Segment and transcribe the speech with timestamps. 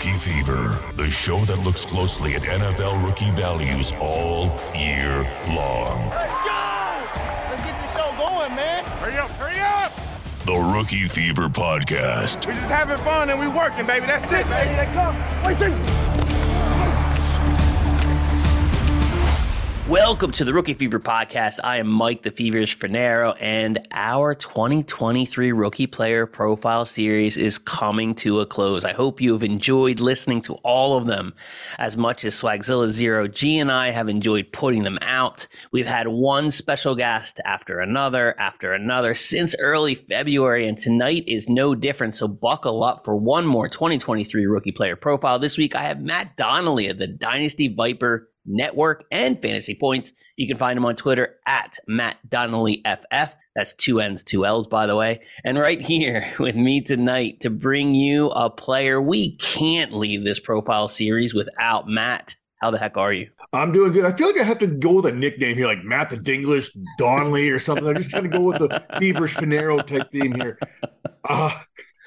[0.00, 6.08] Rookie Fever, the show that looks closely at NFL rookie values all year long.
[6.08, 7.50] Let's go!
[7.50, 8.82] Let's get this show going, man.
[8.96, 9.92] Hurry up, hurry up!
[10.46, 12.46] The Rookie Fever Podcast.
[12.46, 14.06] We're just having fun and we're working, baby.
[14.06, 14.74] That's it, baby.
[14.74, 15.16] They come.
[15.44, 15.58] Wait,
[19.90, 21.58] Welcome to the Rookie Fever podcast.
[21.64, 28.14] I am Mike the Feverish Fanaro, and our 2023 Rookie Player Profile Series is coming
[28.14, 28.84] to a close.
[28.84, 31.34] I hope you have enjoyed listening to all of them
[31.76, 35.48] as much as Swagzilla Zero G and I have enjoyed putting them out.
[35.72, 41.48] We've had one special guest after another after another since early February, and tonight is
[41.48, 42.14] no different.
[42.14, 45.40] So buckle up for one more 2023 Rookie Player Profile.
[45.40, 50.12] This week I have Matt Donnelly of the Dynasty Viper Network and Fantasy Points.
[50.36, 53.34] You can find him on Twitter at Matt Donnelly FF.
[53.54, 55.20] That's two N's, two L's, by the way.
[55.44, 59.00] And right here with me tonight to bring you a player.
[59.00, 62.36] We can't leave this profile series without Matt.
[62.60, 63.30] How the heck are you?
[63.52, 64.04] I'm doing good.
[64.04, 66.70] I feel like I have to go with a nickname here, like Matt the Dinglish,
[66.98, 67.86] Donnelly, or something.
[67.86, 70.58] I'm just trying to go with the feverish Fanaro type theme here.
[71.28, 71.58] Uh,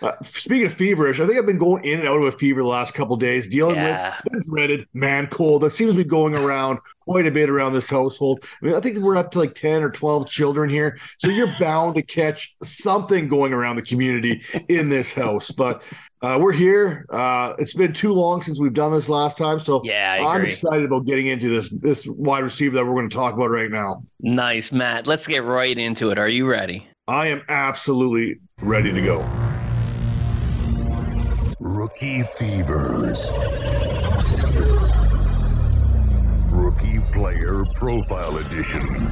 [0.03, 2.61] uh, speaking of feverish, I think I've been going in and out of a fever
[2.61, 4.15] the last couple days, dealing Yeah.
[4.31, 7.89] with dreaded man cold that seems to be going around quite a bit around this
[7.89, 8.43] household.
[8.61, 10.97] I mean, I think we're up to like 10 or 12 children here.
[11.17, 15.51] So you're bound to catch something going around the community in this house.
[15.51, 15.83] But
[16.21, 17.05] uh, we're here.
[17.09, 19.59] Uh, it's been too long since we've done this last time.
[19.59, 23.09] So Yeah, I I'm excited about getting into this this wide receiver that we're going
[23.09, 24.03] to talk about right now.
[24.21, 25.07] Nice, Matt.
[25.07, 26.17] Let's get right into it.
[26.17, 26.87] Are you ready?
[27.07, 29.62] I am absolutely ready to go.
[31.65, 33.31] Rookie Fevers.
[36.51, 39.09] Rookie Player Profile Edition.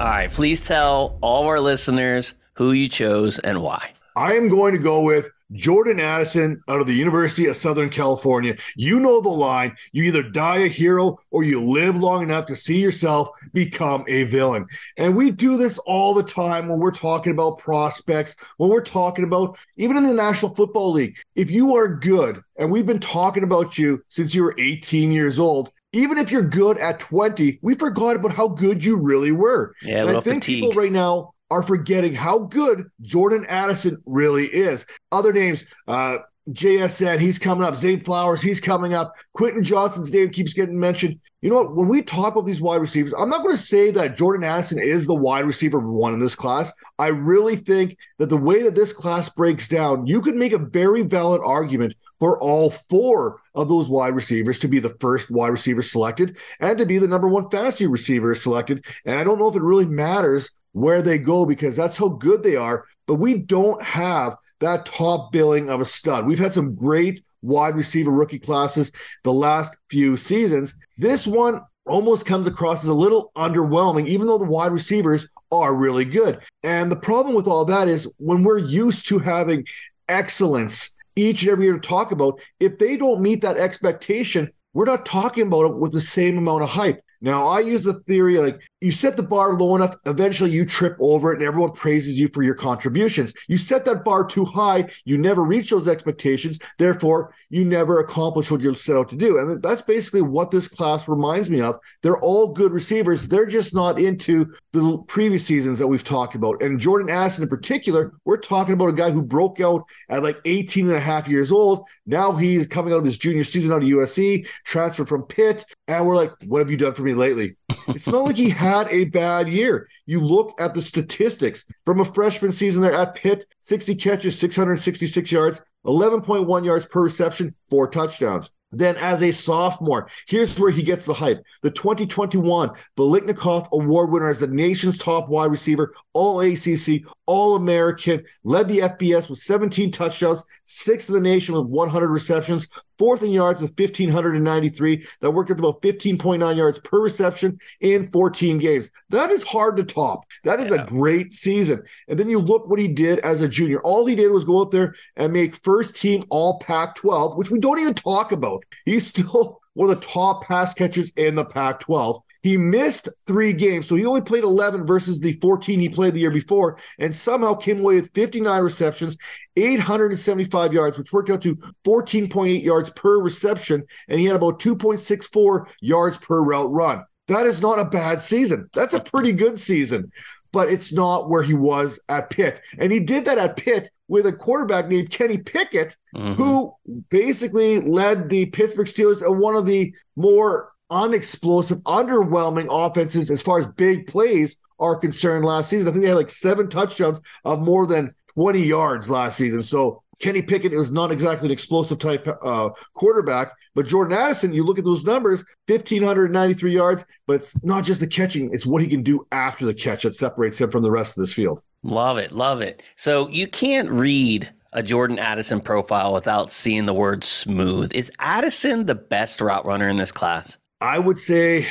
[0.00, 0.32] All right.
[0.32, 3.90] Please tell all our listeners who you chose and why.
[4.16, 8.56] I am going to go with Jordan Addison out of the University of Southern California.
[8.76, 9.76] You know the line.
[9.92, 14.24] You either die a hero or you live long enough to see yourself become a
[14.24, 14.66] villain.
[14.96, 19.24] And we do this all the time when we're talking about prospects, when we're talking
[19.24, 21.16] about even in the National Football League.
[21.34, 25.38] If you are good, and we've been talking about you since you were 18 years
[25.38, 29.74] old, even if you're good at 20, we forgot about how good you really were.
[29.82, 30.62] Yeah, And I think fatigue.
[30.62, 34.86] people right now are forgetting how good Jordan Addison really is.
[35.12, 36.18] Other names, uh,
[36.50, 37.76] JSN, he's coming up.
[37.76, 39.14] Zay Flowers, he's coming up.
[39.34, 41.20] Quentin Johnston's name keeps getting mentioned.
[41.42, 41.76] You know what?
[41.76, 44.80] When we talk about these wide receivers, I'm not going to say that Jordan Addison
[44.80, 46.72] is the wide receiver one in this class.
[46.98, 50.58] I really think that the way that this class breaks down, you could make a
[50.58, 55.48] very valid argument for all four of those wide receivers to be the first wide
[55.48, 58.84] receiver selected and to be the number one fantasy receiver selected.
[59.06, 62.42] And I don't know if it really matters where they go because that's how good
[62.42, 62.84] they are.
[63.06, 66.26] But we don't have that top billing of a stud.
[66.26, 68.90] We've had some great wide receiver rookie classes
[69.22, 70.74] the last few seasons.
[70.98, 75.74] This one almost comes across as a little underwhelming, even though the wide receivers are
[75.74, 76.40] really good.
[76.62, 79.66] And the problem with all that is when we're used to having
[80.08, 84.86] excellence each and every year to talk about, if they don't meet that expectation, we're
[84.86, 87.00] not talking about it with the same amount of hype.
[87.24, 90.94] Now, I use the theory like you set the bar low enough, eventually you trip
[91.00, 93.32] over it and everyone praises you for your contributions.
[93.48, 96.58] You set that bar too high, you never reach those expectations.
[96.78, 99.38] Therefore, you never accomplish what you're set out to do.
[99.38, 101.78] And that's basically what this class reminds me of.
[102.02, 103.26] They're all good receivers.
[103.26, 106.62] They're just not into the previous seasons that we've talked about.
[106.62, 110.36] And Jordan Addison in particular, we're talking about a guy who broke out at like
[110.44, 111.88] 18 and a half years old.
[112.04, 115.64] Now he's coming out of his junior season out of USC, transferred from Pitt.
[115.86, 117.56] And we're like, what have you done for me lately?
[117.88, 119.88] it's not like he had a bad year.
[120.06, 125.30] You look at the statistics from a freshman season there at Pitt 60 catches, 666
[125.30, 128.50] yards, 11.1 yards per reception, four touchdowns.
[128.76, 131.44] Then, as a sophomore, here's where he gets the hype.
[131.62, 138.24] The 2021 Biletnikoff Award winner as the nation's top wide receiver, all ACC, all American,
[138.42, 142.66] led the FBS with 17 touchdowns, sixth in the nation with 100 receptions,
[142.98, 145.06] fourth in yards with 1,593.
[145.20, 148.90] That worked out to about 15.9 yards per reception in 14 games.
[149.10, 150.24] That is hard to top.
[150.44, 151.82] That is a great season.
[152.08, 153.80] And then you look what he did as a junior.
[153.82, 157.50] All he did was go out there and make first team all Pac 12, which
[157.50, 158.64] we don't even talk about.
[158.84, 162.22] He's still one of the top pass catchers in the Pac 12.
[162.44, 166.20] He missed three games, so he only played 11 versus the 14 he played the
[166.20, 169.16] year before, and somehow came away with 59 receptions,
[169.56, 171.56] 875 yards, which worked out to
[171.86, 177.02] 14.8 yards per reception, and he had about 2.64 yards per route run.
[177.28, 178.68] That is not a bad season.
[178.74, 180.12] That's a pretty good season.
[180.52, 182.60] but it's not where he was at Pitt.
[182.78, 186.34] And he did that at Pitt with a quarterback named Kenny Pickett, mm-hmm.
[186.34, 186.72] who
[187.10, 193.58] basically led the Pittsburgh Steelers in one of the more unexplosive, underwhelming offenses as far
[193.58, 195.88] as big plays are concerned last season.
[195.88, 199.62] I think they had like seven touchdowns of more than 20 yards last season.
[199.62, 204.64] So Kenny Pickett is not exactly an explosive type uh, quarterback, but Jordan Addison, you
[204.64, 208.88] look at those numbers 1,593 yards, but it's not just the catching, it's what he
[208.88, 211.62] can do after the catch that separates him from the rest of this field.
[211.82, 212.32] Love it.
[212.32, 212.82] Love it.
[212.96, 217.94] So you can't read a Jordan Addison profile without seeing the word smooth.
[217.94, 220.58] Is Addison the best route runner in this class?
[220.84, 221.66] I would say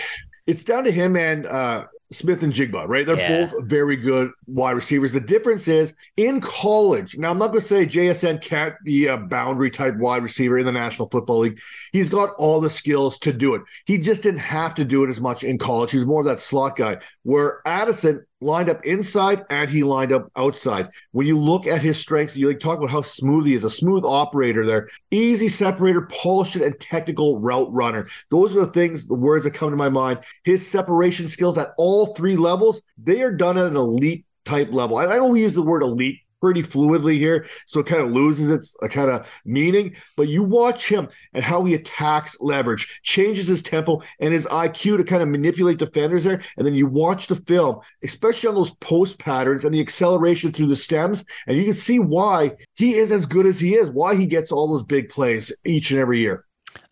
[0.47, 3.05] it's down to him and uh, Smith-Njigba, right?
[3.05, 3.45] They're yeah.
[3.45, 5.13] both very good wide receivers.
[5.13, 7.15] The difference is in college.
[7.15, 10.65] Now, I'm not going to say JSN can't be a boundary type wide receiver in
[10.65, 11.59] the National Football League.
[11.91, 13.61] He's got all the skills to do it.
[13.85, 15.91] He just didn't have to do it as much in college.
[15.91, 16.97] He was more of that slot guy.
[17.21, 20.89] Where Addison lined up inside and he lined up outside.
[21.11, 23.69] When you look at his strengths, you like talk about how smooth he is, a
[23.69, 28.07] smooth operator there, easy separator, polished and technical route runner.
[28.29, 30.19] Those are the things, the words that come to my mind.
[30.43, 34.97] His separation skills at all three levels, they are done at an elite type level.
[34.97, 38.75] I don't use the word elite pretty fluidly here, so it kind of loses its
[38.83, 39.95] uh, kind of meaning.
[40.17, 44.97] But you watch him and how he attacks leverage, changes his tempo and his IQ
[44.97, 46.41] to kind of manipulate defenders there.
[46.57, 50.67] And then you watch the film, especially on those post patterns and the acceleration through
[50.67, 54.13] the stems, and you can see why he is as good as he is, why
[54.13, 56.43] he gets all those big plays each and every year.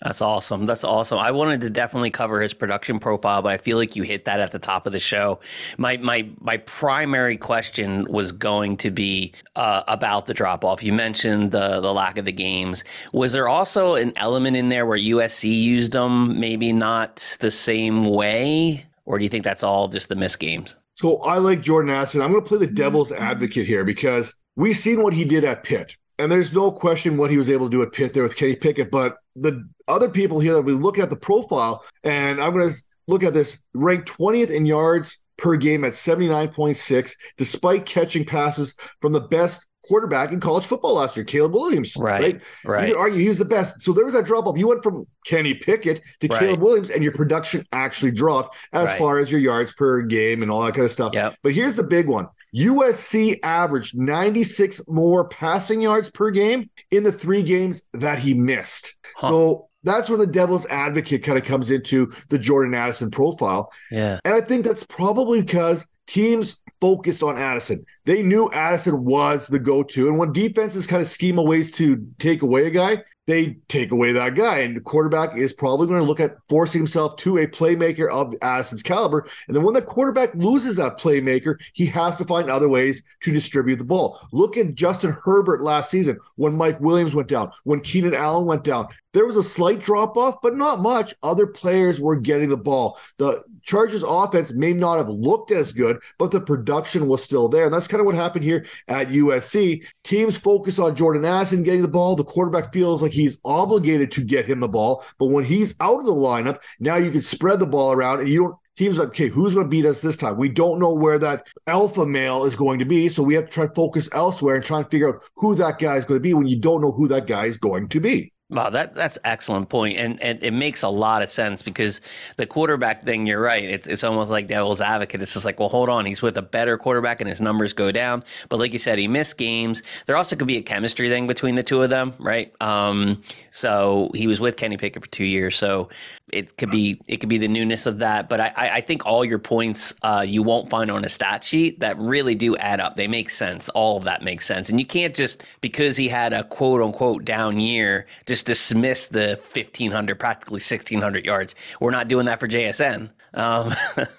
[0.02, 0.66] That's awesome.
[0.66, 1.20] That's awesome.
[1.20, 4.40] I wanted to definitely cover his production profile, but I feel like you hit that
[4.40, 5.40] at the top of the show.
[5.78, 10.82] My my my primary question was going to be uh, about the drop off.
[10.82, 12.84] You mentioned the the lack of the games.
[13.14, 18.06] Was there also an element in there where USC used them, maybe not the same
[18.06, 20.76] way, or do you think that's all just the missed games?
[20.94, 22.22] So I like Jordan Addison.
[22.22, 25.64] I'm going to play the devil's advocate here because we've seen what he did at
[25.64, 25.96] Pitt.
[26.22, 28.56] And there's no question what he was able to do at Pitt there with Kenny
[28.56, 28.92] Pickett.
[28.92, 32.76] But the other people here that we look at the profile, and I'm going to
[33.08, 39.14] look at this ranked 20th in yards per game at 79.6, despite catching passes from
[39.14, 41.98] the best quarterback in college football last year, Caleb Williams.
[41.98, 42.22] Right.
[42.22, 42.42] Right.
[42.66, 42.88] right.
[42.88, 43.82] You could argue he's the best.
[43.82, 44.58] So there was that drop off.
[44.58, 46.40] You went from Kenny Pickett to right.
[46.40, 49.00] Caleb Williams, and your production actually dropped as right.
[49.00, 51.14] far as your yards per game and all that kind of stuff.
[51.14, 51.38] Yep.
[51.42, 57.12] But here's the big one USC averaged 96 more passing yards per game in the
[57.12, 58.96] three games that he missed.
[59.16, 59.30] Huh.
[59.30, 63.72] So that's where the devil's advocate kind of comes into the Jordan Addison profile.
[63.90, 64.20] Yeah.
[64.26, 67.86] And I think that's probably because teams focused on Addison.
[68.06, 70.08] They knew Addison was the go to.
[70.08, 73.92] And when defenses kind of scheme a ways to take away a guy, they take
[73.92, 74.60] away that guy.
[74.60, 78.34] And the quarterback is probably going to look at forcing himself to a playmaker of
[78.42, 79.28] Addison's caliber.
[79.48, 83.32] And then when the quarterback loses that playmaker, he has to find other ways to
[83.32, 84.20] distribute the ball.
[84.32, 88.64] Look at Justin Herbert last season when Mike Williams went down, when Keenan Allen went
[88.64, 88.88] down.
[89.14, 91.14] There was a slight drop off, but not much.
[91.22, 92.98] Other players were getting the ball.
[93.18, 97.66] The Chargers offense may not have looked as good, but the production was still there.
[97.66, 99.86] And that's kind of what happened here at USC.
[100.04, 102.16] Teams focus on Jordan Addison getting the ball.
[102.16, 105.04] The quarterback feels like he's obligated to get him the ball.
[105.18, 108.30] But when he's out of the lineup, now you can spread the ball around and
[108.30, 110.38] you don't teams like, okay, who's going to beat us this time?
[110.38, 113.10] We don't know where that alpha male is going to be.
[113.10, 115.80] So we have to try to focus elsewhere and try and figure out who that
[115.80, 118.00] guy is going to be when you don't know who that guy is going to
[118.00, 118.34] be.
[118.52, 122.02] Wow, that that's excellent point, and and it makes a lot of sense because
[122.36, 123.26] the quarterback thing.
[123.26, 123.64] You're right.
[123.64, 125.22] It's it's almost like devil's advocate.
[125.22, 127.94] It's just like, well, hold on, he's with a better quarterback, and his numbers go
[127.94, 128.26] down.
[128.50, 129.82] But like you said, he missed games.
[130.06, 132.54] There also could be a chemistry thing between the two of them, right?
[132.60, 133.22] Um,
[133.52, 135.88] so he was with Kenny Pickett for two years, so
[136.32, 138.30] it could be it could be the newness of that.
[138.30, 141.80] But I I think all your points uh, you won't find on a stat sheet
[141.80, 142.96] that really do add up.
[142.96, 143.70] They make sense.
[143.70, 147.26] All of that makes sense, and you can't just because he had a quote unquote
[147.26, 151.56] down year just dismiss the 1,500, practically 1,600 yards.
[151.80, 153.10] We're not doing that for JSN.
[153.34, 153.74] Um,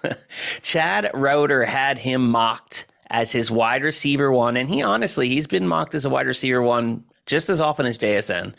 [0.63, 5.67] Chad Reuter had him mocked as his wide receiver one, and he honestly, he's been
[5.67, 8.55] mocked as a wide receiver one just as often as JSN.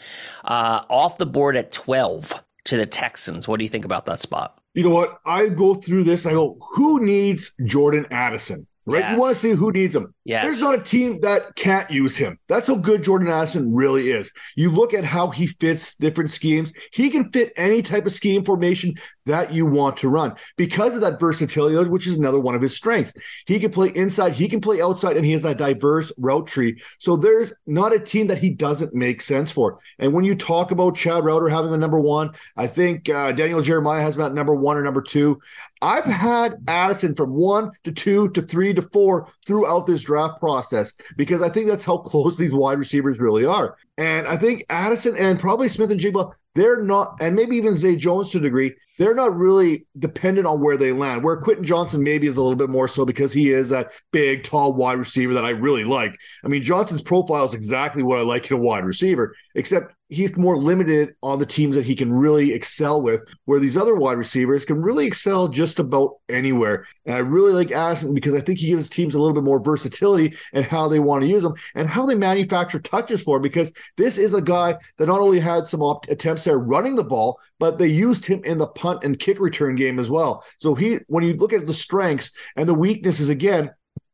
[0.46, 3.48] Uh, off the board at 12 to the Texans.
[3.48, 4.60] What do you think about that spot?
[4.74, 5.20] You know what?
[5.26, 6.26] I go through this.
[6.26, 8.68] I go, who needs Jordan Addison?
[8.86, 9.00] Right?
[9.00, 9.14] Yes.
[9.14, 10.14] You want to see who needs him.
[10.44, 12.40] There's not a team that can't use him.
[12.48, 14.32] That's how good Jordan Addison really is.
[14.56, 16.72] You look at how he fits different schemes.
[16.92, 21.02] He can fit any type of scheme formation that you want to run because of
[21.02, 23.14] that versatility, which is another one of his strengths.
[23.46, 26.82] He can play inside, he can play outside, and he has that diverse route tree.
[27.00, 29.80] So there's not a team that he doesn't make sense for.
[30.00, 33.62] And when you talk about Chad Reuter having a number one, I think uh, Daniel
[33.62, 35.40] Jeremiah has about number one or number two.
[35.84, 40.94] I've had Addison from one to two to three to four throughout this draft process
[41.18, 43.76] because I think that's how close these wide receivers really are.
[43.98, 48.38] And I think Addison and probably Smith-Njigba they're not, and maybe even Zay Jones to
[48.38, 51.24] a degree, they're not really dependent on where they land.
[51.24, 54.44] Where Quentin Johnston maybe is a little bit more so because he is that big,
[54.44, 56.16] tall wide receiver that I really like.
[56.44, 60.36] I mean, Johnston's profile is exactly what I like in a wide receiver, except he's
[60.38, 64.18] more limited on the teams that he can really excel with, where these other wide
[64.18, 66.86] receivers can really excel just about anywhere.
[67.06, 69.62] And I really like Addison because I think he gives teams a little bit more
[69.62, 73.44] versatility and how they want to use them and how they manufacture touches for him.
[73.44, 77.04] Because this is a guy that not only had some op- attempts there running the
[77.04, 80.44] ball, but they used him in the punt and kick return game as well.
[80.60, 83.72] So he, when you look at the strengths and the weaknesses again,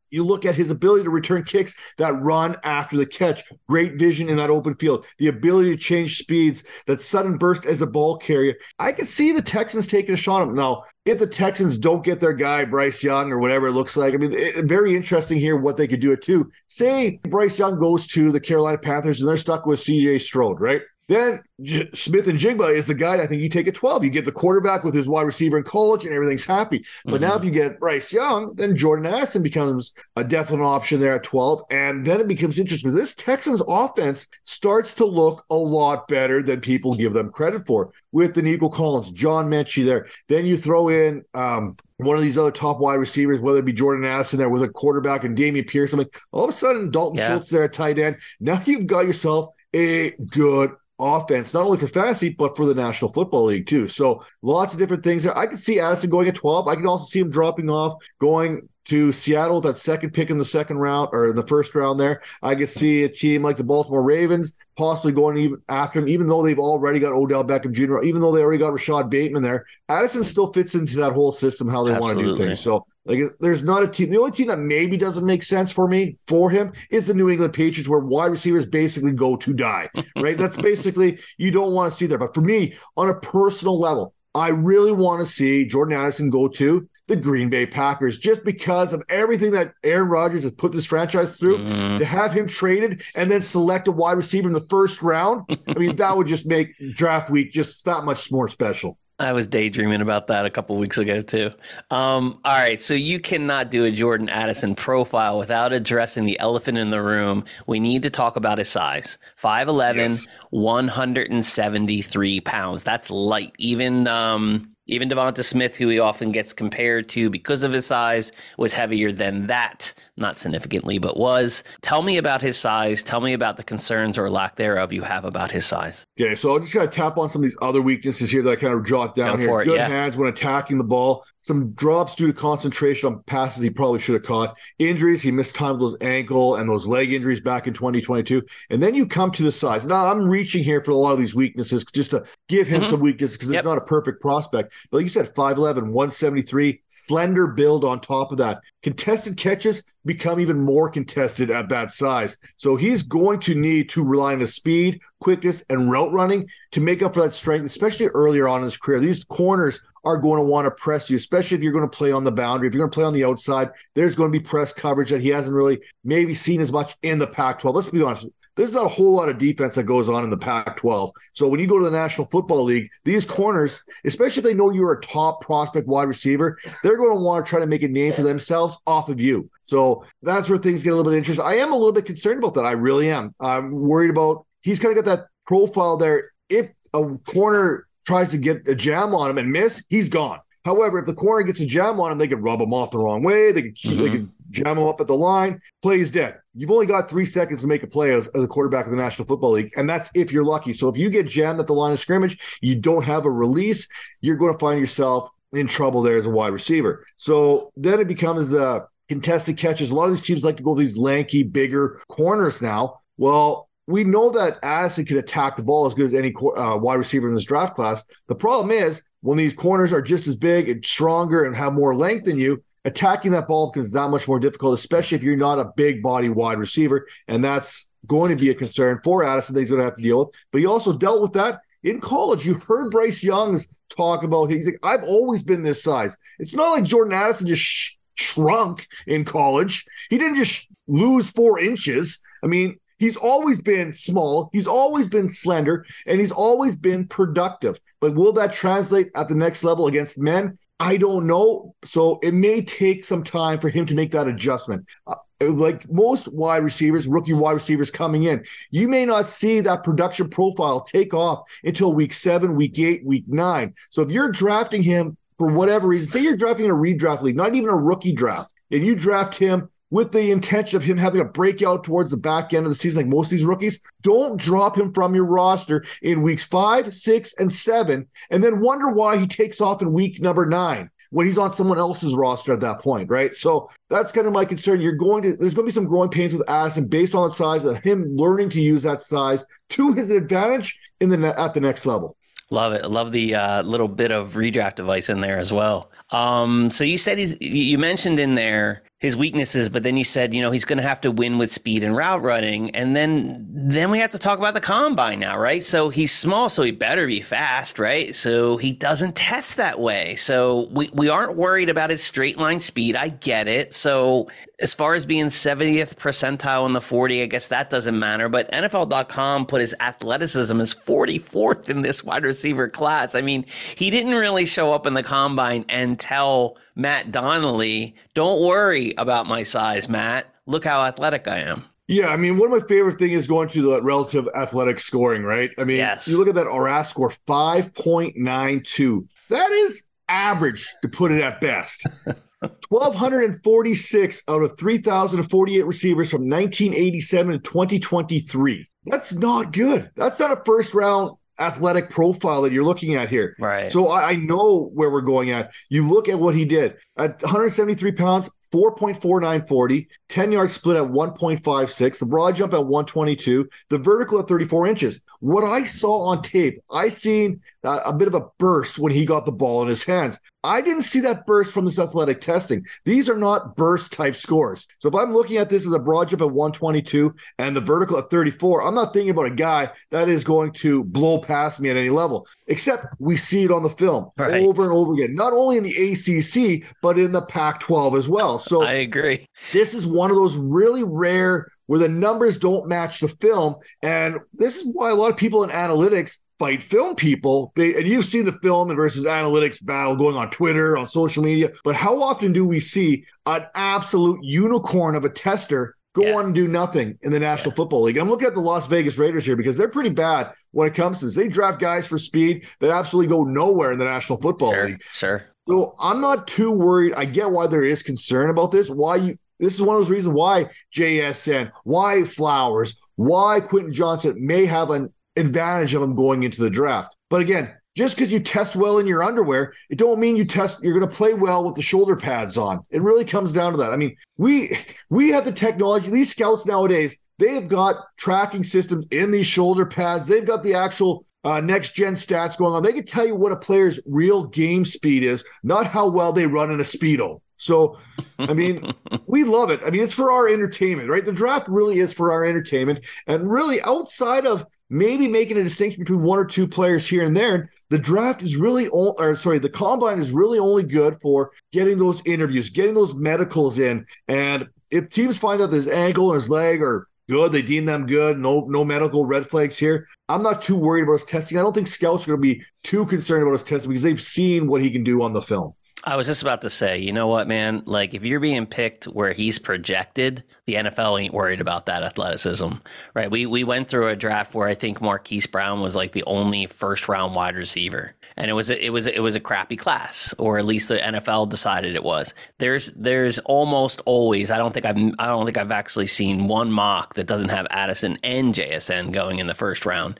[0.09, 4.29] you look at his ability to return kicks that run after the catch, great vision
[4.29, 8.17] in that open field, the ability to change speeds, that sudden burst as a ball
[8.17, 8.55] carrier.
[8.77, 10.55] I can see the Texans taking a shot at him.
[10.55, 14.13] Now, if the Texans don't get their guy, Bryce Young, or whatever it looks like,
[14.13, 16.49] I mean, it, very interesting here what they could do it too.
[16.67, 20.81] Say Bryce Young goes to the Carolina Panthers and they're stuck with CJ Stroud, right?
[21.09, 24.03] Then J- Smith-Njigba is the guy I think you take at 12.
[24.03, 26.85] You get the quarterback with his wide receiver in college and everything's happy.
[27.03, 27.23] But mm-hmm.
[27.23, 31.23] now if you get Bryce Young, then Jordan Addison becomes a definite option there at
[31.23, 31.63] 12.
[31.71, 32.93] And then it becomes interesting.
[32.93, 37.91] This Texans offense starts to look a lot better than people give them credit for
[38.11, 40.05] with the Nico Collins, John Metchie there.
[40.27, 43.73] Then you throw in um, one of these other top wide receivers, whether it be
[43.73, 45.91] Jordan Addison there with a quarterback and Dameon Pierce.
[45.91, 47.29] I'm like, all of a sudden, Dalton yeah.
[47.29, 48.17] Schultz there at tight end.
[48.39, 53.11] Now you've got yourself a good offense, not only for fantasy, but for the National
[53.13, 53.87] Football League too.
[53.87, 55.37] So lots of different things there.
[55.37, 56.67] I can see Addison going at 12.
[56.67, 60.45] I can also see him dropping off, going to Seattle, that second pick in the
[60.45, 62.21] second round or the first round there.
[62.41, 66.27] I could see a team like the Baltimore Ravens possibly going even after him, even
[66.27, 69.65] though they've already got Odell Beckham Jr., even though they already got Rashod Bateman there.
[69.89, 72.61] Addison still fits into that whole system, how they want to do things.
[72.61, 74.11] So like there's not a team.
[74.11, 77.29] The only team that maybe doesn't make sense for me for him is the New
[77.29, 79.89] England Patriots, where wide receivers basically go to die.
[80.15, 80.37] Right?
[80.37, 82.17] That's basically you don't want to see there.
[82.17, 86.47] But for me, on a personal level, I really want to see Jordan Addison go
[86.49, 90.85] to the Green Bay Packers just because of everything that Aaron Rodgers has put this
[90.85, 91.57] franchise through.
[91.57, 91.99] Mm.
[91.99, 95.79] To have him traded and then select a wide receiver in the first round, I
[95.79, 98.97] mean, that would just make draft week just that much more special.
[99.19, 101.51] I was daydreaming about that a couple weeks ago too.
[101.91, 106.77] Um, all right, so you cannot do a Jordan Addison profile without addressing the elephant
[106.77, 107.43] in the room.
[107.67, 110.27] We need to talk about his size 5'11, yes.
[110.51, 112.83] 173 pounds.
[112.83, 113.53] That's light.
[113.57, 118.31] Even um, even Devonta Smith, who he often gets compared to because of his size,
[118.57, 119.93] was heavier than that.
[120.17, 121.63] Not significantly, but was.
[121.81, 123.01] Tell me about his size.
[123.01, 126.05] Tell me about the concerns or lack thereof you have about his size.
[126.19, 128.51] Okay, so I'll just kind of tap on some of these other weaknesses here that
[128.51, 129.63] I kind of jot down Go here.
[129.63, 129.87] Good yeah.
[129.87, 131.25] hands when attacking the ball.
[131.49, 134.55] Some drops due to concentration on passes he probably should have caught.
[134.77, 138.43] Injuries, he missed time with those ankle and those leg injuries back in 2022.
[138.69, 139.83] And then you come to the size.
[139.83, 142.91] Now I'm reaching here for a lot of these weaknesses just to give him mm-hmm.
[142.91, 143.61] some weaknesses because yep.
[143.61, 144.75] it's not a perfect prospect.
[144.91, 148.61] But like you said, 5'11, 173, slender build on top of that.
[148.83, 152.37] Contested catches become even more contested at that size.
[152.57, 156.81] So he's going to need to rely on his speed, quickness, and route running to
[156.81, 158.99] make up for that strength, especially earlier on in his career.
[158.99, 162.11] These corners are going to want to press you, especially if you're going to play
[162.11, 162.67] on the boundary.
[162.67, 165.21] If you're going to play on the outside, there's going to be press coverage that
[165.21, 167.75] he hasn't really maybe seen as much in the Pac 12.
[167.75, 168.27] Let's be honest
[168.59, 171.11] there's not a whole lot of defense that goes on in the Pac 12.
[171.31, 174.69] So when you go to the National Football League, these corners, especially if they know
[174.69, 177.87] you're a top prospect wide receiver, they're going to want to try to make a
[177.87, 179.49] name for themselves off of you.
[179.63, 181.45] So that's where things get a little bit interesting.
[181.45, 182.65] I am a little bit concerned about that.
[182.65, 183.33] I really am.
[183.39, 186.31] I'm worried about he's kind of got that profile there.
[186.49, 190.39] If a corner tries to get a jam on him and miss, he's gone.
[190.65, 192.97] However, if the corner gets a jam on him, they could rub him off the
[192.97, 193.53] wrong way.
[193.53, 194.03] They could keep, mm-hmm.
[194.03, 195.61] they could jam him up at the line.
[195.81, 196.37] Plays dead.
[196.53, 198.97] You've only got three seconds to make a play as, as the quarterback of the
[198.97, 200.73] National Football League, and that's if you're lucky.
[200.73, 203.87] So if you get jammed at the line of scrimmage, you don't have a release,
[204.21, 207.05] you're going to find yourself in trouble there as a wide receiver.
[207.17, 209.89] So then it becomes uh, contested catches.
[209.89, 212.99] A lot of these teams like to go to these lanky, bigger corners now.
[213.17, 216.95] Well, we know that Addison can attack the ball as good as any uh, wide
[216.95, 218.05] receiver in this draft class.
[218.27, 221.95] The problem is when these corners are just as big and stronger and have more
[221.95, 225.59] length than you, attacking that ball becomes that much more difficult, especially if you're not
[225.59, 227.07] a big body wide receiver.
[227.27, 230.03] And that's going to be a concern for Addison that he's going to have to
[230.03, 230.35] deal with.
[230.51, 232.45] But he also dealt with that in college.
[232.45, 236.17] You heard Bryce Young's talk about he's like, I've always been this size.
[236.39, 239.85] It's not like Jordan Addison just sh- shrunk in college.
[240.09, 242.21] He didn't just lose four inches.
[242.43, 247.79] I mean, He's always been small, he's always been slender, and he's always been productive.
[248.01, 250.57] But will that translate at the next level against men?
[250.79, 251.75] I don't know.
[251.83, 254.87] So it may take some time for him to make that adjustment.
[255.07, 259.83] Uh, like most wide receivers, rookie wide receivers coming in, you may not see that
[259.83, 263.73] production profile take off until week seven, week eight, week nine.
[263.89, 267.37] So if you're drafting him for whatever reason, say you're drafting in a redraft league,
[267.37, 271.21] not even a rookie draft, and you draft him with the intention of him having
[271.21, 274.39] a breakout towards the back end of the season, like most of these rookies, don't
[274.39, 279.17] drop him from your roster in weeks five, six, and seven, and then wonder why
[279.17, 282.81] he takes off in week number nine when he's on someone else's roster at that
[282.81, 283.35] point, right?
[283.35, 284.81] So that's kind of my concern.
[284.81, 287.35] You're going to there's going to be some growing pains with Addison based on the
[287.35, 291.61] size of him learning to use that size to his advantage in the at the
[291.61, 292.15] next level.
[292.51, 292.89] Love it.
[292.89, 295.91] Love the uh, little bit of redraft device in there as well.
[296.11, 300.33] Um, so you said he's you mentioned in there his weaknesses, but then you said,
[300.33, 303.47] you know, he's going to have to win with speed and route running, and then
[303.49, 305.63] then we have to talk about the combine now, right?
[305.63, 308.13] So he's small, so he better be fast, right?
[308.13, 310.17] So he doesn't test that way.
[310.17, 312.97] So we we aren't worried about his straight line speed.
[312.97, 313.73] I get it.
[313.73, 314.29] So
[314.61, 318.27] as far as being 70th percentile in the 40, I guess that doesn't matter.
[318.27, 323.15] But NFL.com put his athleticism as 44th in this wide receiver class.
[323.15, 328.41] I mean, he didn't really show up in the combine and tell Matt Donnelly, don't
[328.41, 330.33] worry about my size, Matt.
[330.45, 331.63] Look how athletic I am.
[331.87, 335.23] Yeah, I mean, one of my favorite things is going to the relative athletic scoring,
[335.23, 335.49] right?
[335.57, 336.07] I mean, yes.
[336.07, 339.07] you look at that RAS score, 5.92.
[339.29, 341.87] That is average to put it at best.
[342.41, 348.69] 1,246 out of 3,048 receivers from 1987 to 2023.
[348.85, 349.91] That's not good.
[349.95, 353.35] That's not a first round athletic profile that you're looking at here.
[353.39, 353.71] Right.
[353.71, 355.51] So I, I know where we're going at.
[355.69, 361.99] You look at what he did at 173 pounds, 4.4940, 10 yard split at 1.56,
[361.99, 364.99] the broad jump at 122, the vertical at 34 inches.
[365.19, 369.05] What I saw on tape, I seen uh, a bit of a burst when he
[369.05, 370.19] got the ball in his hands.
[370.43, 372.65] I didn't see that burst from this athletic testing.
[372.85, 374.67] These are not burst type scores.
[374.79, 377.97] So if I'm looking at this as a broad jump at 122 and the vertical
[377.97, 381.69] at 34, I'm not thinking about a guy that is going to blow past me
[381.69, 384.41] at any level, except we see it on the film right.
[384.41, 388.07] over and over again, not only in the ACC, but in the Pac 12 as
[388.07, 388.39] well.
[388.39, 389.25] So I agree.
[389.51, 393.55] This is one of those really rare where the numbers don't match the film.
[393.83, 397.51] And this is why a lot of people in analytics fight film people.
[397.55, 401.51] And you've seen the film versus analytics battle going on Twitter, on social media.
[401.63, 406.15] But how often do we see an absolute unicorn of a tester go yeah.
[406.15, 407.55] on and do nothing in the National yeah.
[407.55, 407.97] Football League.
[407.97, 410.75] And I'm looking at the Las Vegas Raiders here because they're pretty bad when it
[410.75, 411.15] comes to this.
[411.15, 414.81] They draft guys for speed that absolutely go nowhere in the National Football sure, League.
[414.93, 415.25] Sure.
[415.47, 416.93] So I'm not too worried.
[416.95, 418.69] I get why there is concern about this.
[418.69, 424.15] Why you this is one of those reasons why JSN, why Flowers, why Quentin Johnston
[424.25, 426.95] may have an advantage of him going into the draft.
[427.09, 430.61] But again, just because you test well in your underwear, it don't mean you test
[430.61, 432.59] you're going to play well with the shoulder pads on.
[432.69, 433.71] It really comes down to that.
[433.71, 434.57] I mean, we
[434.89, 435.89] we have the technology.
[435.89, 440.07] These scouts nowadays, they have got tracking systems in these shoulder pads.
[440.07, 442.63] They've got the actual uh, next gen stats going on.
[442.63, 446.27] They can tell you what a player's real game speed is, not how well they
[446.27, 447.21] run in a speedo.
[447.37, 447.77] So,
[448.17, 448.73] I mean,
[449.07, 449.61] we love it.
[449.65, 451.05] I mean, it's for our entertainment, right?
[451.05, 455.83] The draft really is for our entertainment, and really outside of maybe making a distinction
[455.83, 457.51] between one or two players here and there.
[457.69, 462.01] The draft is really, or sorry, the combine is really only good for getting those
[462.05, 463.85] interviews, getting those medicals in.
[464.07, 467.65] And if teams find out that his ankle and his leg are good, they deem
[467.65, 469.87] them good, no no medical red flags here.
[470.07, 471.37] I'm not too worried about his testing.
[471.37, 474.01] I don't think scouts are going to be too concerned about his testing because they've
[474.01, 475.53] seen what he can do on the film.
[475.85, 477.63] I was just about to say, you know what, man?
[477.65, 482.49] Like, if you're being picked where he's projected, the NFL ain't worried about that athleticism,
[482.93, 483.09] right?
[483.09, 486.47] We we went through a draft where I think Marquise Brown was like the only
[486.47, 490.13] first round wide receiver, and it was a, it was it was a crappy class,
[490.17, 492.13] or at least the NFL decided it was.
[492.39, 496.51] There's there's almost always I don't think I've I don't think I've actually seen one
[496.51, 499.97] mock that doesn't have Addison and JSN going in the first round.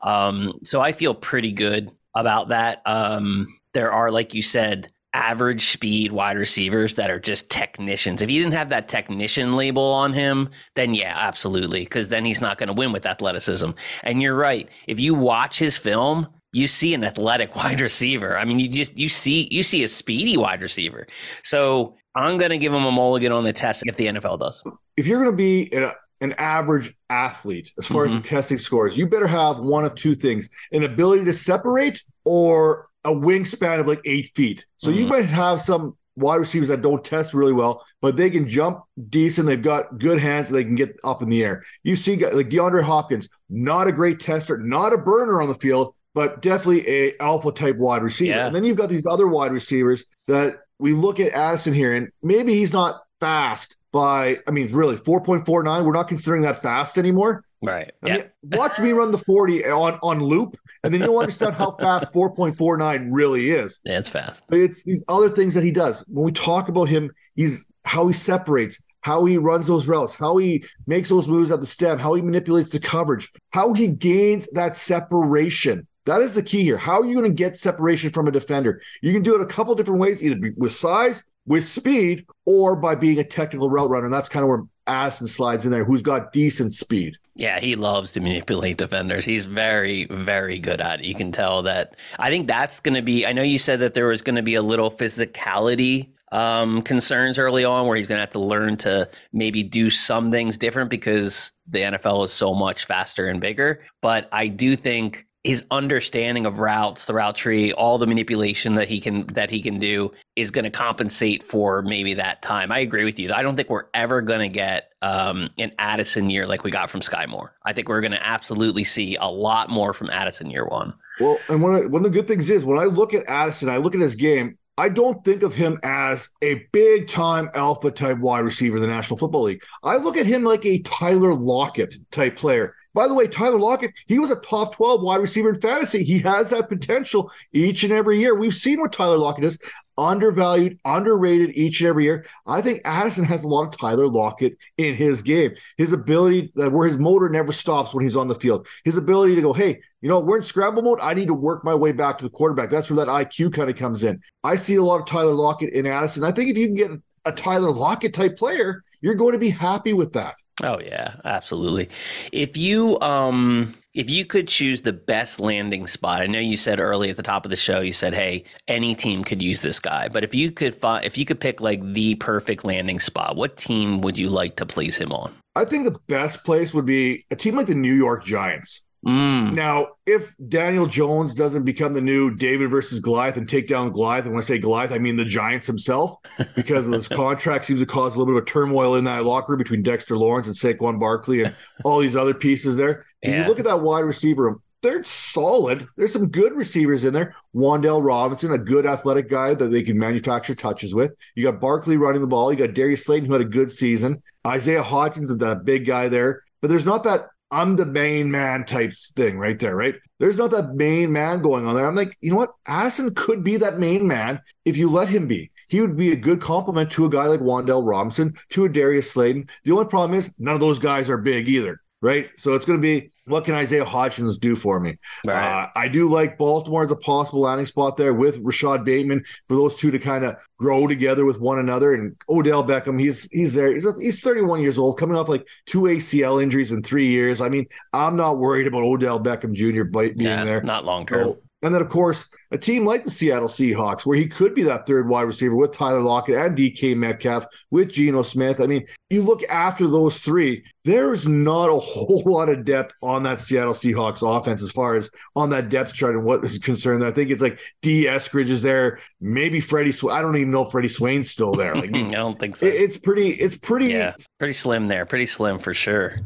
[0.00, 2.82] Um, so I feel pretty good about that.
[2.84, 8.22] Um, there are, like you said average speed wide receivers that are just technicians.
[8.22, 12.40] If you didn't have that technician label on him, then yeah, absolutely, because then he's
[12.40, 13.70] not going to win with athleticism.
[14.04, 14.68] And you're right.
[14.86, 18.36] If you watch his film, you see an athletic wide receiver.
[18.36, 21.06] I mean, you just you see you see a speedy wide receiver.
[21.42, 24.62] So I'm going to give him a mulligan on the test if the NFL does.
[24.96, 28.16] If you're going to be a, an average athlete as far mm-hmm.
[28.16, 32.02] as the testing scores, you better have one of two things: an ability to separate
[32.24, 34.66] or a wingspan of like eight feet.
[34.76, 34.98] So mm-hmm.
[34.98, 38.82] you might have some wide receivers that don't test really well, but they can jump
[39.08, 39.46] decent.
[39.46, 40.48] They've got good hands.
[40.48, 41.64] And they can get up in the air.
[41.82, 45.94] You see, like DeAndre Hopkins, not a great tester, not a burner on the field,
[46.14, 48.36] but definitely a alpha type wide receiver.
[48.36, 48.46] Yeah.
[48.46, 52.08] And then you've got these other wide receivers that we look at Addison here, and
[52.22, 55.84] maybe he's not fast by, I mean, really 4.49.
[55.84, 57.44] We're not considering that fast anymore.
[57.62, 57.92] Right.
[58.02, 58.14] I yeah.
[58.16, 62.12] mean, watch me run the 40 on, on loop, and then you'll understand how fast
[62.12, 63.80] 4.49 really is.
[63.84, 64.42] yeah, it's fast.
[64.48, 66.02] But it's these other things that he does.
[66.08, 70.38] When we talk about him, he's how he separates, how he runs those routes, how
[70.38, 74.48] he makes those moves at the stem, how he manipulates the coverage, how he gains
[74.52, 75.86] that separation.
[76.06, 76.78] That is the key here.
[76.78, 78.80] How are you going to get separation from a defender?
[79.02, 82.94] You can do it a couple different ways, either with size, with speed, or by
[82.94, 84.06] being a technical route runner.
[84.06, 87.16] And that's kind of where Addison slides in there, who's got decent speed.
[87.36, 89.24] Yeah, he loves to manipulate defenders.
[89.24, 91.06] He's very, very good at it.
[91.06, 91.96] You can tell that.
[92.18, 93.24] I think that's going to be.
[93.24, 97.38] I know you said that there was going to be a little physicality um, concerns
[97.38, 100.90] early on where he's going to have to learn to maybe do some things different
[100.90, 103.80] because the NFL is so much faster and bigger.
[104.00, 108.88] But I do think his understanding of routes, the route tree, all the manipulation that
[108.88, 112.70] he can that he can do is going to compensate for maybe that time.
[112.70, 113.32] I agree with you.
[113.32, 116.90] I don't think we're ever going to get um, an Addison year like we got
[116.90, 117.54] from Skyy Moore.
[117.64, 120.92] I think we're going to absolutely see a lot more from Addison year one.
[121.18, 123.70] Well, and one of, one of the good things is when I look at Addison,
[123.70, 124.58] I look at his game.
[124.76, 128.88] I don't think of him as a big time alpha type wide receiver in the
[128.88, 129.62] National Football League.
[129.82, 132.74] I look at him like a Tyler Lockett type player.
[132.94, 136.02] By the way, Tyler Lockett, he was a top 12 wide receiver in fantasy.
[136.02, 138.34] He has that potential each and every year.
[138.34, 139.58] We've seen what Tyler Lockett is
[139.96, 142.26] undervalued, underrated each and every year.
[142.46, 145.52] I think Addison has a lot of Tyler Lockett in his game.
[145.76, 148.66] His ability where his motor never stops when he's on the field.
[148.84, 150.98] His ability to go, hey, you know, we're in scramble mode.
[151.02, 152.70] I need to work my way back to the quarterback.
[152.70, 154.20] That's where that IQ kind of comes in.
[154.42, 156.24] I see a lot of Tyler Lockett in Addison.
[156.24, 156.90] I think if you can get
[157.26, 160.36] a Tyler Lockett type player, you're going to be happy with that.
[160.62, 161.88] Oh yeah, absolutely.
[162.32, 166.78] If you um if you could choose the best landing spot, I know you said
[166.78, 169.80] early at the top of the show, you said, "Hey, any team could use this
[169.80, 173.36] guy." But if you could find, if you could pick like the perfect landing spot,
[173.36, 175.34] what team would you like to place him on?
[175.56, 178.82] I think the best place would be a team like the New York Giants.
[179.06, 183.92] Mm, Now, if Daniel Jones doesn't become the new David versus Goliath and take down
[183.92, 186.16] Goliath, and when I say Goliath, I mean the Giants himself,
[186.54, 189.24] because of this contract seems to cause a little bit of a turmoil in that
[189.24, 193.06] locker room between Dexter Lawrence and Saquon Barkley and all these other pieces there.
[193.22, 193.42] Yeah.
[193.42, 195.86] you look at that wide receiver room, they're solid.
[195.96, 197.34] There's some good receivers in there.
[197.54, 201.12] Wan'Dale Robinson, a good athletic guy that they can manufacture touches with.
[201.34, 202.50] You got Barkley running the ball.
[202.52, 204.22] You got Darius Slayton, who had a good season.
[204.46, 206.42] Isaiah Hodgins is that big guy there.
[206.62, 209.96] But there's not that I'm the main man type thing right there, right?
[210.18, 211.86] There's not that main man going on there.
[211.86, 212.52] I'm like, you know what?
[212.66, 215.50] Addison could be that main man if you let him be.
[215.68, 219.10] He would be a good complement to a guy like Wan'Dale Robinson, to a Darius
[219.10, 219.48] Slayton.
[219.64, 222.28] The only problem is none of those guys are big either, right?
[222.38, 224.98] So it's going to be what can Isaiah Hodgins do for me?
[225.26, 225.62] right.
[225.62, 229.54] Uh, I do like Baltimore as a possible landing spot there with Rashod Bateman for
[229.54, 231.94] those two to kind of grow together with one another.
[231.94, 233.72] And Odell Beckham, he's he's there.
[233.72, 237.40] He's he's 31 years old, coming off like two ACL injuries in three years.
[237.40, 239.84] I mean, I'm not worried about Odell Beckham Jr.
[239.84, 240.62] being yeah, there.
[240.62, 241.24] not long term.
[241.24, 244.62] So- and then, of course, a team like the Seattle Seahawks, where he could be
[244.64, 248.60] that third wide receiver with Tyler Lockett and DK Metcalf, with Geno Smith.
[248.60, 253.22] I mean, you look after those three, there's not a whole lot of depth on
[253.24, 257.04] that Seattle Seahawks offense as far as on that depth chart and what is concerned.
[257.04, 259.92] I think it's like Dee Eskridge is there, maybe Freddie.
[259.92, 261.74] Sw- I don't even know if Freddie Swain's still there.
[261.74, 262.66] Like, I don't think so.
[262.66, 263.30] it- it's pretty.
[263.30, 263.86] It's pretty.
[263.88, 265.06] Yeah, pretty slim there.
[265.06, 266.16] Pretty slim for sure.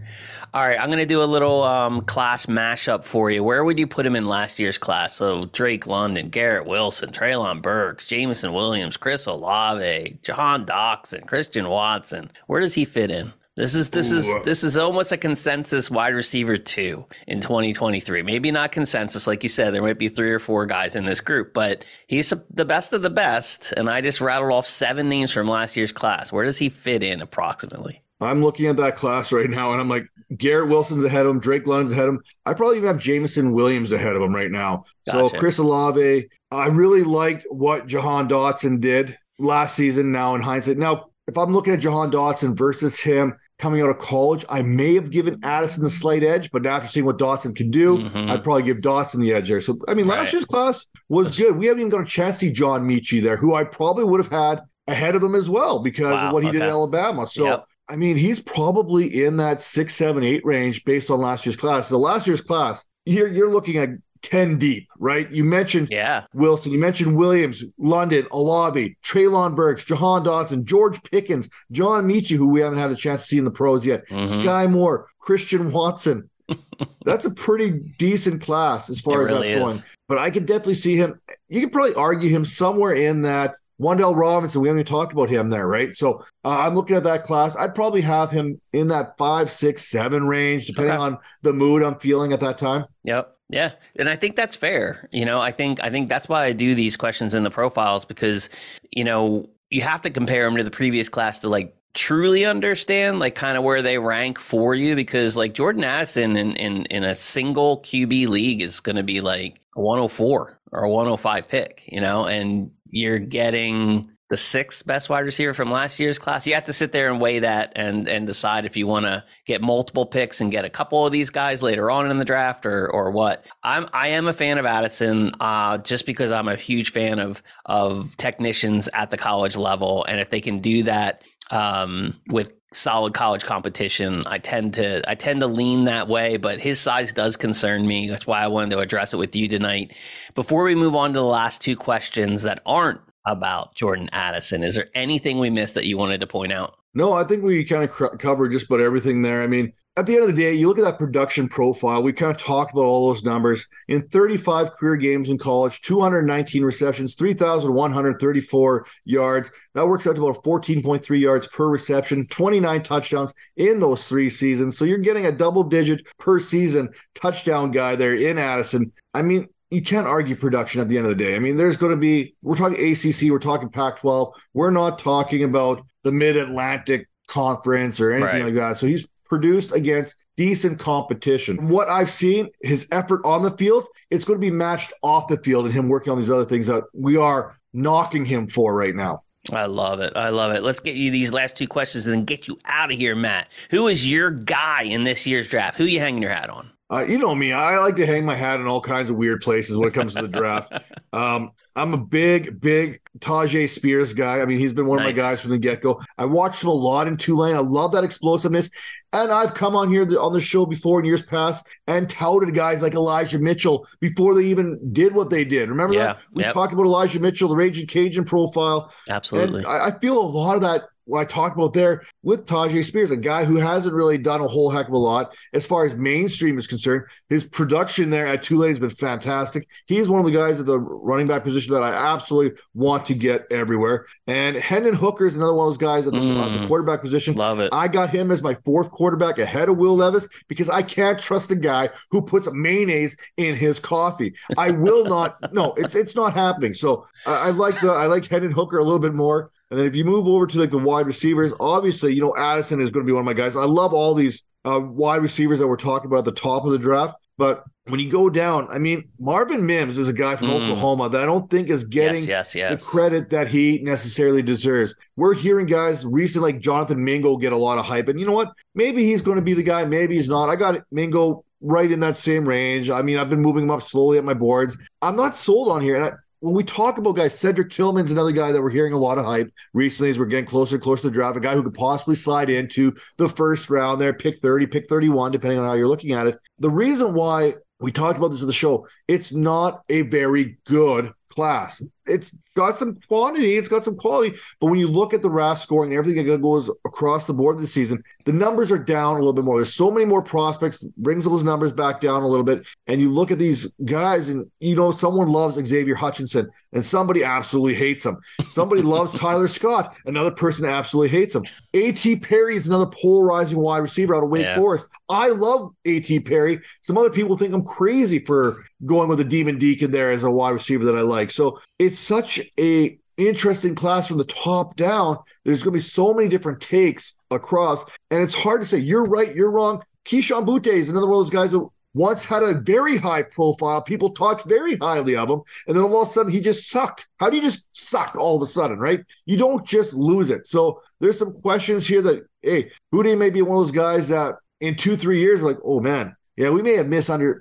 [0.52, 3.42] All right, I'm going to do a little um, class mashup for you.
[3.42, 5.12] Where would you put him in last year's class?
[5.16, 12.30] So Drake London, Garrett Wilson, Treylon Burks, Jameson Williams, Chris Olave, Jahan Dotson, Christian Watson.
[12.46, 13.32] Where does he fit in?
[13.56, 18.22] This is this is this is almost a consensus wide receiver two in 2023.
[18.22, 19.72] Maybe not consensus, like you said.
[19.72, 23.02] There might be three or four guys in this group, but he's the best of
[23.02, 23.72] the best.
[23.76, 26.32] And I just rattled off seven names from last year's class.
[26.32, 28.02] Where does he fit in approximately?
[28.20, 31.40] I'm looking at that class right now, and I'm like, Garrett Wilson's ahead of him,
[31.40, 32.22] Drake London's ahead of him.
[32.46, 34.84] I probably even have Jameson Williams ahead of him right now.
[35.08, 40.12] So Chris Olave, I really like what Jahan Dotson did last season.
[40.12, 43.98] Now in hindsight, now if I'm looking at Jahan Dotson versus him coming out of
[43.98, 47.70] college, I may have given Addison the slight edge, but after seeing what Dotson can
[47.70, 48.30] do, Mhm.
[48.30, 49.60] I'd probably give Dotson the edge there.
[49.60, 50.32] So I mean, last Right.
[50.34, 51.56] year's class was good.
[51.56, 54.20] We haven't even got a chance to see John Metchie there, who I probably would
[54.20, 56.66] have had ahead of him as well because Wow, of what he did okay.
[56.66, 57.26] at Alabama.
[57.26, 57.44] So.
[57.44, 57.64] Yep.
[57.88, 61.88] I mean, he's probably in that six, seven, eight range based on last year's class.
[61.88, 63.90] The last year's class, you're you're looking at
[64.22, 65.30] 10 deep, right?
[65.30, 66.24] You mentioned yeah.
[66.32, 72.46] Wilson, you mentioned Williams, London, Olave, Treylon Burks, Jahan Dotson, George Pickens, John Metchie, who
[72.48, 74.28] we haven't had a chance to see in the pros yet, Mhm.
[74.28, 76.30] Skyy Moore, Christian Watson.
[77.04, 79.62] that's a pretty decent class as far It as really that's is.
[79.62, 79.82] going.
[80.08, 81.20] But I could definitely see him.
[81.50, 84.60] You could probably argue him somewhere in that Wan'Dale Robinson.
[84.60, 85.94] We haven't even talked about him there, right?
[85.96, 87.56] So uh, I'm looking at that class.
[87.56, 91.02] I'd probably have him in that five, six, seven range, depending Okay.
[91.02, 92.84] on the mood I'm feeling at that time.
[93.04, 93.36] Yep.
[93.50, 93.72] Yeah.
[93.96, 95.08] And I think that's fair.
[95.12, 98.04] You know, I think I think that's why I do these questions in the profiles
[98.04, 98.48] because,
[98.90, 103.18] you know, you have to compare them to the previous class to like truly understand
[103.20, 107.04] like kind of where they rank for you because like Jordan Addison in in, in
[107.04, 111.84] a single QB league is going to be like a 104 or a 105 pick,
[111.86, 116.46] you know, and you're getting the sixth best wide receiver from last year's class.
[116.46, 119.22] You have to sit there and weigh that and and decide if you want to
[119.44, 122.64] get multiple picks and get a couple of these guys later on in the draft
[122.64, 123.44] or or what.
[123.62, 127.42] I'm I am a fan of Addison uh, just because I'm a huge fan of
[127.66, 133.14] of technicians at the college level, and if they can do that um, with solid
[133.14, 136.36] college competition, I tend to I tend to lean that way.
[136.36, 138.08] But his size does concern me.
[138.08, 139.94] That's why I wanted to address it with you tonight.
[140.34, 144.74] Before we move on to the last two questions that aren't about Jordan Addison, is
[144.74, 146.76] there anything we missed that you wanted to point out?
[146.94, 149.42] No, I think we kind of cr- covered just about everything there.
[149.42, 152.02] I mean, at the end of the day, you look at that production profile.
[152.02, 153.68] We kind of talked about all those numbers.
[153.86, 159.50] In 35 career games in college, 219 receptions, 3,134 yards.
[159.74, 164.76] That works out to about 14.3 yards per reception, 29 touchdowns in those three seasons.
[164.76, 168.92] So you're getting a double digit per season touchdown guy there in Addison.
[169.14, 171.36] I mean, you can't argue production at the end of the day.
[171.36, 174.34] I mean, there's going to be, we're talking ACC, we're talking Pac 12.
[174.54, 178.44] We're not talking about the mid Atlantic conference or anything Right.
[178.46, 178.78] like that.
[178.78, 181.68] So he's produced against decent competition.
[181.68, 185.38] What I've seen, his effort on the field, it's going to be matched off the
[185.38, 188.94] field and him working on these other things that we are knocking him for right
[188.94, 189.22] now.
[189.52, 190.14] I love it.
[190.16, 190.62] I love it.
[190.62, 193.48] Let's get you these last two questions and then get you out of here, Matt.
[193.70, 195.76] Who is your guy in this year's draft?
[195.76, 196.70] Who are you hanging your hat on?
[196.90, 199.40] Uh, you know me, I like to hang my hat in all kinds of weird
[199.40, 200.72] places when it comes to the draft.
[201.12, 204.40] Um, I'm a big, big Tyjae Spears guy.
[204.40, 206.00] I mean, he's been one of my guys from the get go.
[206.16, 207.56] I watched him a lot in Tulane.
[207.56, 208.70] I love that explosiveness.
[209.12, 212.82] And I've come on here on the show before in years past and touted guys
[212.82, 215.68] like Elijah Mitchell before they even did what they did.
[215.68, 216.18] Remember Yeah, that?
[216.32, 216.54] We yep.
[216.54, 218.92] talked about Elijah Mitchell, the Raging Cajun profile.
[219.08, 219.64] Absolutely.
[219.64, 223.10] I, I feel a lot of that what I talked about there with Tyjae Spears,
[223.10, 225.94] a guy who hasn't really done a whole heck of a lot as far as
[225.94, 227.04] mainstream is concerned.
[227.28, 229.68] His production there at Tulane has been fantastic.
[229.86, 233.14] He's one of the guys at the running back position that I absolutely want to
[233.14, 234.06] get everywhere.
[234.26, 236.66] And Hendon Hooker is another one of those guys at the, at the Mm.
[236.68, 237.34] quarterback position.
[237.34, 237.70] Love it.
[237.72, 241.50] I got him as my fourth quarterback ahead of Will Levis because I can't trust
[241.50, 244.34] a guy who puts mayonnaise in his coffee.
[244.58, 245.52] I will not.
[245.52, 246.74] No, it's it's not happening.
[246.74, 249.50] So I, I like the I like Hendon Hooker a little bit more.
[249.70, 252.80] And then if you move over to like the wide receivers, obviously you know Addison
[252.80, 253.56] is going to be one of my guys.
[253.56, 256.70] I love all these uh, wide receivers that we're talking about at the top of
[256.72, 260.48] the draft, but when you go down, I mean Marvin Mims is a guy from
[260.48, 260.62] Mm.
[260.62, 264.94] Oklahoma that I don't think is getting yes, yes, the credit that he necessarily deserves.
[265.16, 268.32] We're hearing guys recent like Jonathan Mingo get a lot of hype, and you know
[268.32, 268.52] what?
[268.74, 269.84] Maybe he's going to be the guy.
[269.84, 270.48] Maybe he's not.
[270.48, 272.90] I got Mingo right in that same range.
[272.90, 274.76] I mean, I've been moving him up slowly at my boards.
[275.02, 276.10] I'm not sold on here, and I,
[276.44, 279.24] when we talk about guys, Cedric Tillman's another guy that we're hearing a lot of
[279.24, 281.38] hype recently as we're getting closer and closer to the draft.
[281.38, 285.32] A guy who could possibly slide into the first round there, pick 30, pick 31,
[285.32, 286.36] depending on how you're looking at it.
[286.58, 291.14] The reason why we talked about this in the show, it's not a very good
[291.28, 291.82] class.
[292.06, 295.62] It's got some quantity, it's got some quality, but when you look at the RAS
[295.62, 299.18] scoring and everything that goes across the board this season, the numbers are down a
[299.18, 299.56] little bit more.
[299.56, 302.66] There's so many more prospects, brings those numbers back down a little bit.
[302.86, 307.24] And you look at these guys, and you know, someone loves Xavier Hutchinson, and somebody
[307.24, 308.18] absolutely hates him.
[308.50, 311.44] Somebody loves Tyler Scott, another person absolutely hates him.
[311.72, 312.16] A.T.
[312.16, 314.56] Perry is another polarizing wide receiver out of Wake Yeah.
[314.56, 314.88] Forest.
[315.08, 316.20] I love A.T.
[316.20, 316.60] Perry.
[316.82, 320.30] Some other people think I'm crazy for going with a Demon Deacon there as a
[320.30, 321.30] wide receiver that I like.
[321.30, 325.18] So it's such a interesting class from the top down.
[325.44, 329.06] There's going to be so many different takes across, and it's hard to say you're
[329.06, 329.82] right, you're wrong.
[330.04, 333.80] Kayshon Boutte is another one of those guys that once had a very high profile.
[333.80, 337.06] People talked very highly of him, and then all of a sudden he just sucked.
[337.18, 339.00] How do you just suck all of a sudden, right?
[339.26, 340.46] You don't just lose it.
[340.46, 344.34] So there's some questions here that hey, Boutte may be one of those guys that
[344.60, 347.40] in two, three years, like, oh man, yeah, we may have misunder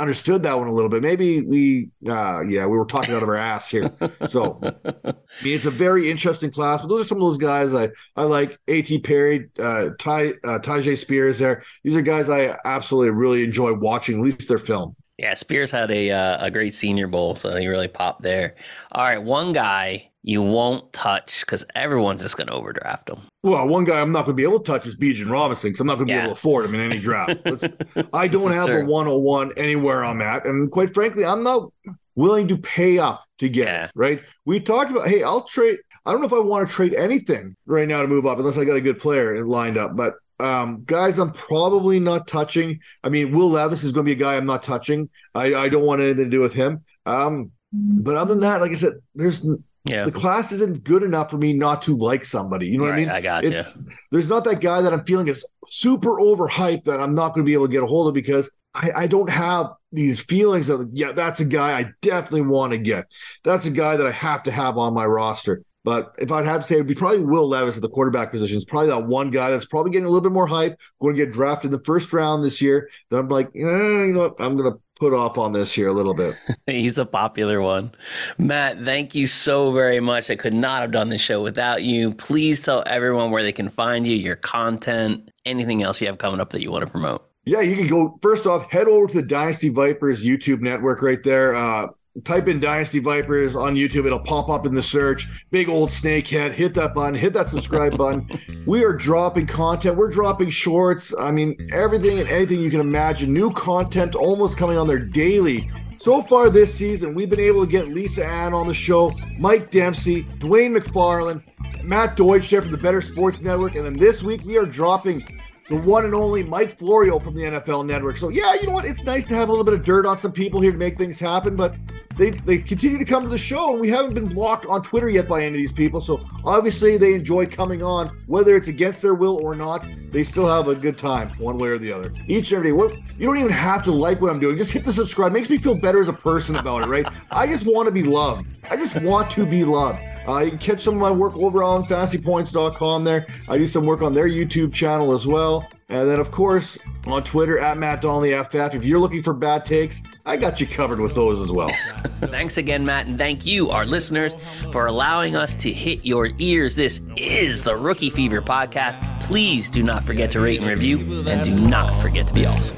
[0.00, 1.02] misunderstood that one a little bit.
[1.02, 3.90] Maybe we, uh, yeah, we were talking out of our ass here.
[4.26, 5.12] So I
[5.44, 6.80] mean, it's a very interesting class.
[6.80, 8.58] But those are some of those guys I I like.
[8.68, 9.00] A.T.
[9.00, 11.38] Perry, uh, Ty uh, Tyjae Spears.
[11.38, 14.18] There, these are guys I absolutely really enjoy watching.
[14.18, 14.96] At least their film.
[15.18, 18.56] Yeah, Spears had a uh, a great Senior Bowl, so he really popped there.
[18.92, 23.18] All right, one guy you won't touch because everyone's just going to overdraft him.
[23.42, 25.80] Well, one guy I'm not going to be able to touch is Bijan Robinson because
[25.80, 26.18] I'm not going to Yeah.
[26.20, 27.40] be able to afford him in any draft.
[27.44, 27.64] Let's-
[28.12, 28.86] I don't have a true.
[28.86, 30.46] 101 anywhere I'm at.
[30.46, 31.72] And quite frankly, I'm not
[32.16, 33.84] willing to pay up to get Yeah.
[33.86, 34.20] it, right?
[34.44, 35.78] We talked about, hey, I'll trade.
[36.04, 38.58] I don't know if I want to trade anything right now to move up unless
[38.58, 39.96] I got a good player lined up.
[39.96, 42.80] But um, guys, I'm probably not touching.
[43.04, 45.08] I mean, Will Levis is going to be a guy I'm not touching.
[45.34, 46.82] I, I don't want anything to do with him.
[47.06, 49.46] Um, but other than that, like I said, there's
[49.84, 52.66] Yeah, the class isn't good enough for me not to like somebody.
[52.66, 53.08] You know what I mean?
[53.08, 53.62] I got you.
[54.10, 57.48] There's not that guy that I'm feeling is super overhyped that I'm not going to
[57.48, 60.88] be able to get a hold of because I, I don't have these feelings of
[60.92, 63.06] yeah, that's a guy I definitely want to get.
[63.42, 65.62] That's a guy that I have to have on my roster.
[65.82, 68.56] But if I'd have to say, it'd be probably Will Levis at the quarterback position.
[68.56, 71.24] It's probably that one guy that's probably getting a little bit more hype, going to
[71.24, 72.90] get drafted in the first round this year.
[73.08, 74.34] That I'm like, eh, you know what?
[74.38, 76.36] I'm going to put off on this here a little bit.
[76.66, 77.92] He's a popular one.
[78.38, 80.30] Matt, thank you so very much.
[80.30, 82.12] I could not have done this show without you.
[82.12, 86.40] Please tell everyone where they can find you, your content, anything else you have coming
[86.40, 87.26] up that you want to promote.
[87.46, 91.22] Yeah, you can go first off, head over to the Dynasty Vipers YouTube network right
[91.22, 91.56] there.
[91.56, 91.88] Uh,
[92.24, 95.28] type in Dynasty Vipers on YouTube, it'll pop up in the search.
[95.50, 98.28] Big old snakehead, hit that button, hit that subscribe button.
[98.66, 101.14] We are dropping content, we're dropping shorts.
[101.18, 103.32] I mean, everything and anything you can imagine.
[103.32, 105.70] New content almost coming on there daily.
[105.98, 109.70] So far this season, we've been able to get Lisa Ann on the show, Mike
[109.70, 111.42] Dempsey, Dwain McFarland,
[111.84, 115.22] Matt Deutsch there from the Better Sports Network, and then this week we are dropping
[115.68, 118.16] the one and only Mike Florio from the NFL Network.
[118.16, 118.84] So yeah, you know what?
[118.84, 120.98] It's nice to have a little bit of dirt on some people here to make
[120.98, 121.76] things happen, but
[122.20, 125.08] they they continue to come to the show, and we haven't been blocked on Twitter
[125.08, 126.02] yet by any of these people.
[126.02, 129.86] So obviously they enjoy coming on, whether it's against their will or not.
[130.10, 132.12] They still have a good time, one way or the other.
[132.28, 132.72] Each and every day.
[132.72, 134.58] What you don't even have to like what I'm doing.
[134.58, 135.32] Just hit the subscribe.
[135.32, 137.06] Makes me feel better as a person about it, right?
[137.30, 138.46] I just want to be loved.
[138.70, 139.98] I just want to be loved.
[140.28, 143.26] Uh, you can catch some of my work over on fantasypoints.com there.
[143.48, 145.66] I do some work on their YouTube channel as well.
[145.90, 148.76] And then, of course, on Twitter at Matt Donnelly FF.
[148.76, 151.68] If you're looking for bad takes, I got you covered with those as well.
[152.20, 154.36] Thanks again, Matt, and thank you, our listeners,
[154.70, 156.76] for allowing us to hit your ears.
[156.76, 159.22] This is the Rookie Fever podcast.
[159.22, 162.76] Please do not forget to rate and review, and do not forget to be awesome.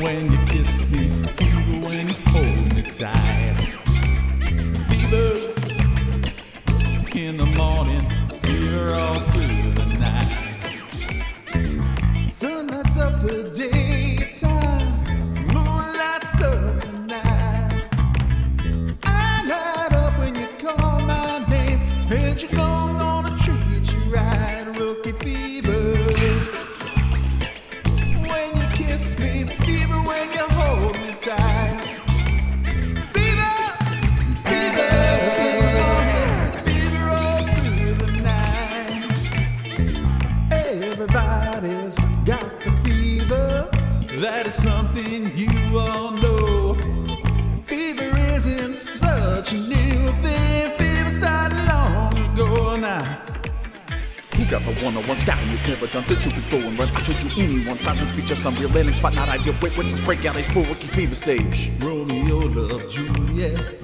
[0.00, 3.56] When you kiss me, fever when you hold me tight.
[4.88, 5.54] Fever
[7.18, 9.33] in the morning, fever all
[12.98, 13.53] up the
[45.04, 46.74] something you all know.
[47.62, 50.70] Fever isn't such a new thing.
[50.70, 53.22] Fever started long ago now.
[54.34, 55.48] Who got the one on one scouting?
[55.50, 56.88] It's never done this to before and run.
[56.88, 57.78] I showed you anyone.
[57.78, 59.54] Silence be just unreal landing spot, not ideal.
[59.62, 60.36] Wait, when's this breakout?
[60.36, 61.72] Age full rookie fever stage.
[61.80, 63.80] Romeo loved Juliet.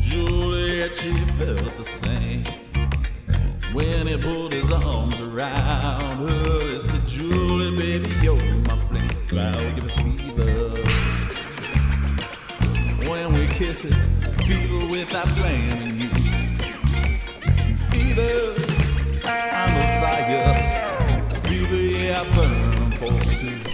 [0.00, 2.59] Juliet, she felt the same.
[3.72, 9.10] When he put his arms around her, he said, Julie, baby, you're my flame.
[9.38, 10.50] I'll give it fever.
[13.08, 13.94] When we kiss it,
[14.44, 16.08] fever without planning you.
[17.90, 18.56] Fever,
[19.24, 21.30] I'm a fire.
[21.44, 23.68] Fever, yeah, I burn forsooth.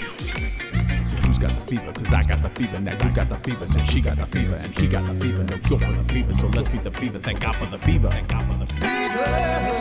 [1.08, 1.92] So who's got the fever?
[1.94, 2.78] Cause I got the fever.
[2.80, 3.66] Now you got the fever.
[3.66, 4.56] So she got the fever.
[4.56, 5.42] And he got the fever.
[5.42, 6.34] No cure for the fever.
[6.34, 7.18] So let's feed the fever.
[7.18, 8.10] Thank God for the fever.
[8.10, 9.75] Thank God for the fever.